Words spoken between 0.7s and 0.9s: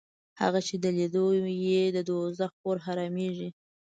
په